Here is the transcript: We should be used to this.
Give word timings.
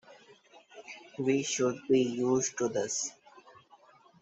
We 1.19 1.43
should 1.43 1.77
be 1.87 2.01
used 2.01 2.57
to 2.57 2.67
this. 2.69 3.11